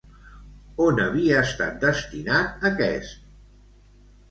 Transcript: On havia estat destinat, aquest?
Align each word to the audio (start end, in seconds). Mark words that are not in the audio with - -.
On 0.85 1.01
havia 1.03 1.43
estat 1.49 1.77
destinat, 1.85 2.67
aquest? 2.73 3.31